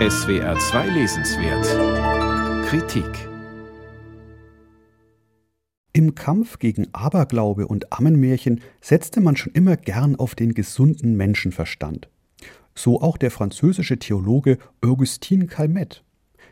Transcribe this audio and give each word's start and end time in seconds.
SWR 0.00 0.58
2 0.58 0.88
Lesenswert 0.88 2.66
Kritik 2.66 3.28
Im 5.92 6.16
Kampf 6.16 6.58
gegen 6.58 6.88
Aberglaube 6.92 7.68
und 7.68 7.92
Ammenmärchen 7.92 8.60
setzte 8.80 9.20
man 9.20 9.36
schon 9.36 9.52
immer 9.52 9.76
gern 9.76 10.16
auf 10.16 10.34
den 10.34 10.52
gesunden 10.52 11.16
Menschenverstand. 11.16 12.08
So 12.74 13.00
auch 13.02 13.16
der 13.16 13.30
französische 13.30 13.96
Theologe 13.96 14.58
Augustin 14.84 15.46
Calmet. 15.46 16.02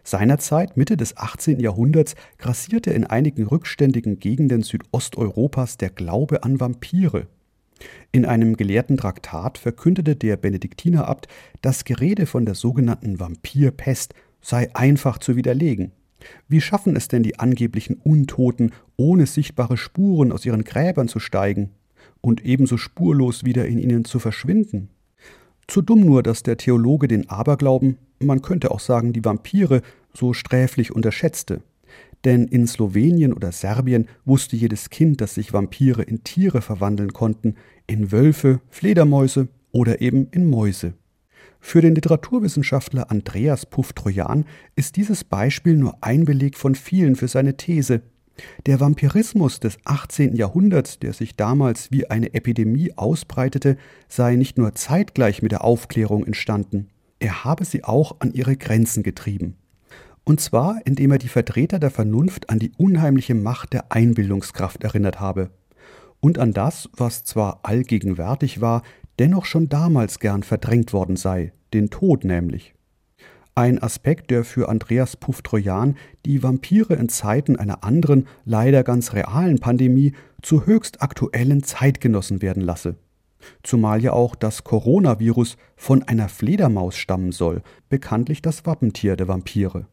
Seinerzeit, 0.04 0.76
Mitte 0.76 0.96
des 0.96 1.16
18. 1.16 1.58
Jahrhunderts, 1.58 2.14
grassierte 2.38 2.92
in 2.92 3.04
einigen 3.04 3.48
rückständigen 3.48 4.20
Gegenden 4.20 4.62
Südosteuropas 4.62 5.78
der 5.78 5.90
Glaube 5.90 6.44
an 6.44 6.60
Vampire. 6.60 7.26
In 8.12 8.24
einem 8.24 8.56
gelehrten 8.56 8.96
Traktat 8.96 9.58
verkündete 9.58 10.16
der 10.16 10.36
Benediktinerabt, 10.36 11.28
das 11.62 11.84
Gerede 11.84 12.26
von 12.26 12.44
der 12.44 12.54
sogenannten 12.54 13.20
Vampirpest 13.20 14.14
sei 14.40 14.74
einfach 14.74 15.18
zu 15.18 15.36
widerlegen. 15.36 15.92
Wie 16.48 16.60
schaffen 16.60 16.96
es 16.96 17.08
denn 17.08 17.22
die 17.22 17.38
angeblichen 17.38 17.96
Untoten, 17.96 18.72
ohne 18.96 19.26
sichtbare 19.26 19.76
Spuren 19.76 20.32
aus 20.32 20.44
ihren 20.46 20.64
Gräbern 20.64 21.08
zu 21.08 21.18
steigen 21.18 21.70
und 22.20 22.44
ebenso 22.44 22.76
spurlos 22.76 23.44
wieder 23.44 23.66
in 23.66 23.78
ihnen 23.78 24.04
zu 24.04 24.18
verschwinden? 24.18 24.88
Zu 25.66 25.82
dumm 25.82 26.00
nur, 26.00 26.22
dass 26.22 26.42
der 26.42 26.56
Theologe 26.56 27.08
den 27.08 27.30
Aberglauben, 27.30 27.98
man 28.20 28.42
könnte 28.42 28.70
auch 28.70 28.80
sagen 28.80 29.12
die 29.12 29.24
Vampire, 29.24 29.82
so 30.12 30.32
sträflich 30.32 30.94
unterschätzte. 30.94 31.62
Denn 32.24 32.46
in 32.46 32.66
Slowenien 32.66 33.32
oder 33.32 33.50
Serbien 33.52 34.06
wusste 34.24 34.56
jedes 34.56 34.90
Kind, 34.90 35.20
dass 35.20 35.34
sich 35.34 35.52
Vampire 35.52 36.02
in 36.02 36.22
Tiere 36.22 36.62
verwandeln 36.62 37.12
konnten, 37.12 37.56
in 37.86 38.12
Wölfe, 38.12 38.60
Fledermäuse 38.70 39.48
oder 39.72 40.00
eben 40.00 40.28
in 40.30 40.46
Mäuse. 40.46 40.94
Für 41.60 41.80
den 41.80 41.94
Literaturwissenschaftler 41.94 43.10
Andreas 43.10 43.66
Puff-Trojan 43.66 44.44
ist 44.76 44.96
dieses 44.96 45.24
Beispiel 45.24 45.76
nur 45.76 45.96
ein 46.00 46.24
Beleg 46.24 46.56
von 46.56 46.74
vielen 46.74 47.16
für 47.16 47.28
seine 47.28 47.56
These. 47.56 48.02
Der 48.66 48.80
Vampirismus 48.80 49.60
des 49.60 49.78
18. 49.84 50.34
Jahrhunderts, 50.34 50.98
der 50.98 51.12
sich 51.12 51.36
damals 51.36 51.90
wie 51.90 52.10
eine 52.10 52.34
Epidemie 52.34 52.92
ausbreitete, 52.96 53.76
sei 54.08 54.36
nicht 54.36 54.58
nur 54.58 54.74
zeitgleich 54.74 55.42
mit 55.42 55.52
der 55.52 55.64
Aufklärung 55.64 56.24
entstanden, 56.24 56.88
er 57.20 57.44
habe 57.44 57.64
sie 57.64 57.84
auch 57.84 58.16
an 58.18 58.32
ihre 58.32 58.56
Grenzen 58.56 59.04
getrieben. 59.04 59.56
Und 60.24 60.40
zwar, 60.40 60.80
indem 60.84 61.10
er 61.10 61.18
die 61.18 61.28
Vertreter 61.28 61.78
der 61.78 61.90
Vernunft 61.90 62.48
an 62.48 62.58
die 62.58 62.72
unheimliche 62.76 63.34
Macht 63.34 63.72
der 63.72 63.90
Einbildungskraft 63.90 64.84
erinnert 64.84 65.18
habe. 65.18 65.50
Und 66.20 66.38
an 66.38 66.52
das, 66.52 66.88
was 66.96 67.24
zwar 67.24 67.60
allgegenwärtig 67.64 68.60
war, 68.60 68.82
dennoch 69.18 69.44
schon 69.44 69.68
damals 69.68 70.20
gern 70.20 70.44
verdrängt 70.44 70.92
worden 70.92 71.16
sei, 71.16 71.52
den 71.74 71.90
Tod 71.90 72.24
nämlich. 72.24 72.74
Ein 73.54 73.82
Aspekt, 73.82 74.30
der 74.30 74.44
für 74.44 74.68
Andreas 74.68 75.16
Puff-Trojan 75.16 75.96
die 76.24 76.42
Vampire 76.42 76.94
in 76.94 77.10
Zeiten 77.10 77.56
einer 77.56 77.84
anderen, 77.84 78.26
leider 78.44 78.82
ganz 78.82 79.12
realen 79.12 79.58
Pandemie 79.58 80.12
zu 80.40 80.64
höchst 80.64 81.02
aktuellen 81.02 81.62
Zeitgenossen 81.62 82.40
werden 82.40 82.62
lasse. 82.62 82.94
Zumal 83.62 84.02
ja 84.02 84.12
auch 84.12 84.36
das 84.36 84.64
Coronavirus 84.64 85.56
von 85.76 86.02
einer 86.04 86.28
Fledermaus 86.28 86.96
stammen 86.96 87.32
soll, 87.32 87.62
bekanntlich 87.88 88.40
das 88.40 88.64
Wappentier 88.64 89.16
der 89.16 89.28
Vampire. 89.28 89.86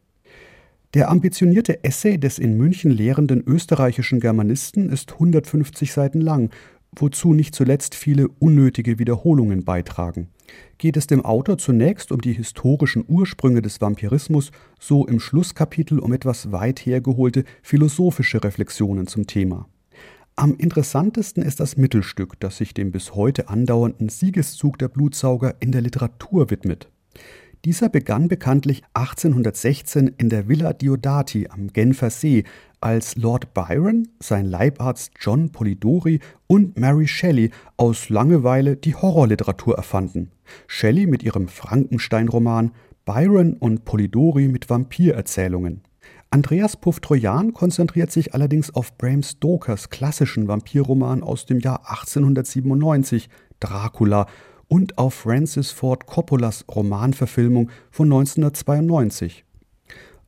Der 0.92 1.08
ambitionierte 1.08 1.84
Essay 1.84 2.18
des 2.18 2.40
in 2.40 2.56
München 2.56 2.90
lehrenden 2.90 3.44
österreichischen 3.46 4.18
Germanisten 4.18 4.90
ist 4.90 5.12
150 5.12 5.92
Seiten 5.92 6.20
lang, 6.20 6.50
wozu 6.90 7.32
nicht 7.32 7.54
zuletzt 7.54 7.94
viele 7.94 8.26
unnötige 8.40 8.98
Wiederholungen 8.98 9.64
beitragen. 9.64 10.30
Geht 10.78 10.96
es 10.96 11.06
dem 11.06 11.24
Autor 11.24 11.58
zunächst 11.58 12.10
um 12.10 12.20
die 12.20 12.32
historischen 12.32 13.04
Ursprünge 13.06 13.62
des 13.62 13.80
Vampirismus, 13.80 14.50
so 14.80 15.06
im 15.06 15.20
Schlusskapitel 15.20 16.00
um 16.00 16.12
etwas 16.12 16.50
weit 16.50 16.80
hergeholte 16.80 17.44
philosophische 17.62 18.42
Reflexionen 18.42 19.06
zum 19.06 19.28
Thema. 19.28 19.68
Am 20.34 20.56
interessantesten 20.56 21.44
ist 21.44 21.60
das 21.60 21.76
Mittelstück, 21.76 22.40
das 22.40 22.56
sich 22.56 22.74
dem 22.74 22.90
bis 22.90 23.14
heute 23.14 23.48
andauernden 23.48 24.08
Siegeszug 24.08 24.76
der 24.78 24.88
Blutsauger 24.88 25.54
in 25.60 25.70
der 25.70 25.82
Literatur 25.82 26.50
widmet. 26.50 26.88
Dieser 27.66 27.90
begann 27.90 28.28
bekanntlich 28.28 28.82
1816 28.94 30.14
in 30.16 30.30
der 30.30 30.48
Villa 30.48 30.72
Diodati 30.72 31.48
am 31.50 31.68
Genfer 31.68 32.08
See, 32.08 32.44
als 32.80 33.16
Lord 33.16 33.52
Byron, 33.52 34.08
sein 34.18 34.46
Leibarzt 34.46 35.12
John 35.20 35.52
Polidori 35.52 36.20
und 36.46 36.78
Mary 36.78 37.06
Shelley 37.06 37.50
aus 37.76 38.08
Langeweile 38.08 38.78
die 38.78 38.94
Horrorliteratur 38.94 39.76
erfanden. 39.76 40.30
Shelley 40.68 41.06
mit 41.06 41.22
ihrem 41.22 41.48
Frankenstein-Roman, 41.48 42.72
Byron 43.04 43.52
und 43.52 43.84
Polidori 43.84 44.48
mit 44.48 44.70
Vampirerzählungen. 44.70 45.82
Andreas 46.30 46.78
Puff-Trojan 46.78 47.52
konzentriert 47.52 48.10
sich 48.10 48.32
allerdings 48.32 48.74
auf 48.74 48.96
Bram 48.96 49.22
Stokers 49.22 49.90
klassischen 49.90 50.48
Vampirroman 50.48 51.22
aus 51.22 51.44
dem 51.44 51.58
Jahr 51.58 51.90
1897, 51.90 53.28
Dracula, 53.58 54.26
und 54.70 54.98
auf 54.98 55.14
Francis 55.14 55.72
Ford 55.72 56.06
Coppolas 56.06 56.64
Romanverfilmung 56.72 57.70
von 57.90 58.06
1992. 58.06 59.44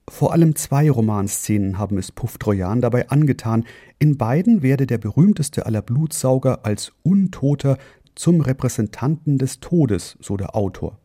Vor 0.09 0.33
allem 0.33 0.57
zwei 0.57 0.91
Romanszenen 0.91 1.79
haben 1.79 1.97
es 1.97 2.11
Puff 2.11 2.39
Trojan 2.39 2.81
dabei 2.81 3.09
angetan. 3.09 3.65
In 4.01 4.19
beiden 4.19 4.63
werde 4.63 4.89
der 4.89 4.99
berühmteste 4.99 5.65
aller 5.65 5.81
Blutsauger 5.81 6.67
als 6.67 6.93
Untoter 7.05 7.79
zum 8.17 8.41
Repräsentanten 8.41 9.39
des 9.39 9.61
Todes, 9.61 10.19
so 10.21 10.37
der 10.37 10.57
Autor. 10.57 10.99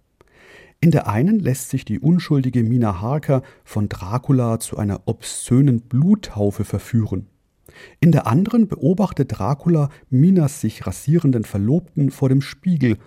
In 0.82 0.90
der 0.90 1.08
einen 1.08 1.40
lässt 1.40 1.70
sich 1.70 1.86
die 1.86 2.00
unschuldige 2.00 2.64
Mina 2.64 3.02
Harker 3.02 3.44
von 3.64 3.88
Dracula 3.88 4.60
zu 4.60 4.78
einer 4.78 5.02
obszönen 5.06 5.82
Bluttaufe 5.82 6.66
verführen. 6.66 7.28
In 8.00 8.12
der 8.12 8.26
anderen 8.26 8.68
beobachtet 8.68 9.38
Dracula 9.38 9.90
Minas 10.10 10.60
sich 10.60 10.88
rasierenden 10.88 11.44
Verlobten 11.44 12.10
vor 12.10 12.30
dem 12.30 12.42
Spiegel 12.42 12.98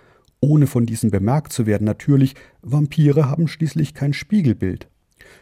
ohne 0.41 0.67
von 0.67 0.85
diesen 0.85 1.11
bemerkt 1.11 1.53
zu 1.53 1.65
werden 1.65 1.85
natürlich, 1.85 2.35
Vampire 2.61 3.29
haben 3.29 3.47
schließlich 3.47 3.93
kein 3.93 4.11
Spiegelbild. 4.11 4.87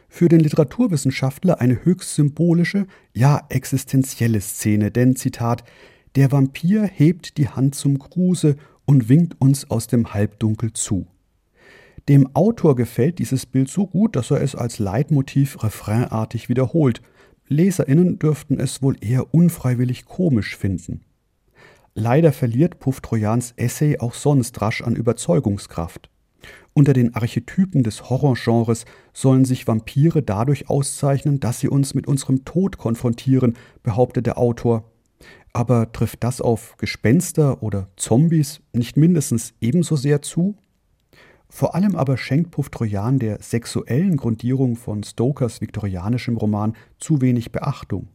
Für 0.09 0.27
den 0.27 0.41
Literaturwissenschaftler 0.41 1.61
eine 1.61 1.85
höchst 1.85 2.15
symbolische, 2.15 2.85
ja 3.13 3.41
existenzielle 3.49 4.41
Szene, 4.41 4.91
denn 4.91 5.15
Zitat 5.15 5.63
Der 6.15 6.31
Vampir 6.31 6.83
hebt 6.83 7.37
die 7.37 7.47
Hand 7.47 7.75
zum 7.75 7.97
Gruße 7.97 8.57
und 8.85 9.07
winkt 9.07 9.39
uns 9.39 9.69
aus 9.69 9.87
dem 9.87 10.13
Halbdunkel 10.13 10.73
zu. 10.73 11.07
Dem 12.09 12.35
Autor 12.35 12.75
gefällt 12.75 13.19
dieses 13.19 13.45
Bild 13.45 13.69
so 13.69 13.87
gut, 13.87 14.15
dass 14.15 14.31
er 14.31 14.41
es 14.41 14.55
als 14.55 14.79
Leitmotiv 14.79 15.63
refrainartig 15.63 16.49
wiederholt. 16.49 17.01
Leserinnen 17.47 18.19
dürften 18.19 18.59
es 18.59 18.81
wohl 18.81 18.95
eher 18.99 19.33
unfreiwillig 19.33 20.05
komisch 20.05 20.57
finden. 20.57 21.01
Leider 21.95 22.31
verliert 22.31 22.79
Puff 22.79 23.01
Trojans 23.01 23.53
Essay 23.57 23.99
auch 23.99 24.13
sonst 24.13 24.61
rasch 24.61 24.81
an 24.81 24.95
Überzeugungskraft. 24.95 26.09
Unter 26.73 26.93
den 26.93 27.13
Archetypen 27.15 27.83
des 27.83 28.09
Horrorgenres 28.09 28.85
sollen 29.13 29.43
sich 29.43 29.67
Vampire 29.67 30.21
dadurch 30.21 30.69
auszeichnen, 30.69 31.39
dass 31.39 31.59
sie 31.59 31.67
uns 31.67 31.93
mit 31.93 32.07
unserem 32.07 32.45
Tod 32.45 32.77
konfrontieren, 32.77 33.57
behauptet 33.83 34.27
der 34.27 34.37
Autor. 34.37 34.85
Aber 35.51 35.91
trifft 35.91 36.23
das 36.23 36.41
auf 36.41 36.77
Gespenster 36.77 37.63
oder 37.63 37.89
Zombies 37.97 38.61
nicht 38.71 38.97
mindestens 38.97 39.53
ebenso 39.59 39.95
sehr 39.95 40.21
zu? 40.21 40.55
Vor 41.49 41.73
allem 41.73 41.95
aber 41.95 42.15
schenkt 42.15 42.51
Puff 42.51 42.69
Trojan 42.69 43.17
der 43.17 43.41
sexuellen 43.41 44.15
Grundierung 44.15 44.75
von 44.75 45.03
Stokers 45.03 45.61
viktorianischem 45.61 46.37
Roman 46.37 46.75
zu 46.99 47.21
wenig 47.21 47.51
Beachtung. 47.51 48.07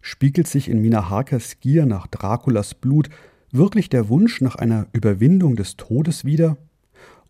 Spiegelt 0.00 0.46
sich 0.46 0.68
in 0.68 0.80
Mina 0.80 1.10
Harkers 1.10 1.60
Gier 1.60 1.86
nach 1.86 2.06
Draculas 2.06 2.74
Blut 2.74 3.08
wirklich 3.50 3.88
der 3.88 4.08
Wunsch 4.08 4.40
nach 4.40 4.56
einer 4.56 4.86
Überwindung 4.92 5.56
des 5.56 5.76
Todes 5.76 6.24
wider? 6.24 6.56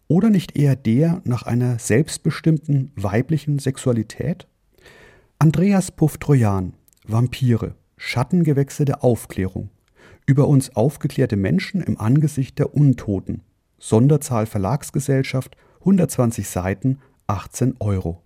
Oder 0.08 0.30
nicht 0.30 0.56
eher 0.56 0.74
der 0.74 1.20
nach 1.24 1.42
einer 1.42 1.78
selbstbestimmten 1.78 2.92
weiblichen 2.96 3.58
Sexualität? 3.58 4.46
Andreas 5.38 5.90
Puff-Trojan, 5.92 6.72
Vampire, 7.06 7.74
Schattengewächse 7.96 8.84
der 8.84 9.04
Aufklärung. 9.04 9.70
Über 10.26 10.48
uns 10.48 10.74
aufgeklärte 10.74 11.36
Menschen 11.36 11.80
im 11.80 11.98
Angesicht 11.98 12.58
der 12.58 12.74
Untoten. 12.74 13.42
Sonderzahl 13.78 14.46
Verlagsgesellschaft, 14.46 15.56
120 15.80 16.48
Seiten, 16.48 16.98
18 17.26 17.76
Euro. 17.78 18.22